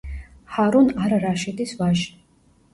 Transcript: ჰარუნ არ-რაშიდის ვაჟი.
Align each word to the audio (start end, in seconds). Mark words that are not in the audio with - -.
ჰარუნ 0.55 0.89
არ-რაშიდის 1.05 1.77
ვაჟი. 1.85 2.13